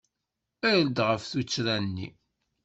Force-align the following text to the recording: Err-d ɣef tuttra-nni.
Err-d 0.69 0.97
ɣef 1.09 1.21
tuttra-nni. 1.31 2.09